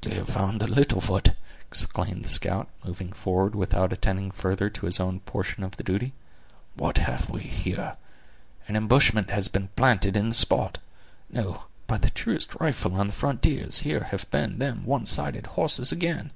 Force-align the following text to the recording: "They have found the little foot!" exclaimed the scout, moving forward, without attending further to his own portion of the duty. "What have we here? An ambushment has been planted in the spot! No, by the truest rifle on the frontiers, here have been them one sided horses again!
"They 0.00 0.14
have 0.16 0.30
found 0.30 0.60
the 0.60 0.66
little 0.66 1.00
foot!" 1.00 1.30
exclaimed 1.70 2.24
the 2.24 2.28
scout, 2.28 2.66
moving 2.84 3.12
forward, 3.12 3.54
without 3.54 3.92
attending 3.92 4.32
further 4.32 4.68
to 4.68 4.86
his 4.86 4.98
own 4.98 5.20
portion 5.20 5.62
of 5.62 5.76
the 5.76 5.84
duty. 5.84 6.12
"What 6.74 6.98
have 6.98 7.30
we 7.30 7.42
here? 7.42 7.94
An 8.66 8.74
ambushment 8.74 9.30
has 9.30 9.46
been 9.46 9.68
planted 9.76 10.16
in 10.16 10.30
the 10.30 10.34
spot! 10.34 10.78
No, 11.30 11.66
by 11.86 11.98
the 11.98 12.10
truest 12.10 12.56
rifle 12.58 12.96
on 12.96 13.06
the 13.06 13.12
frontiers, 13.12 13.82
here 13.82 14.02
have 14.10 14.28
been 14.32 14.58
them 14.58 14.84
one 14.84 15.06
sided 15.06 15.46
horses 15.46 15.92
again! 15.92 16.32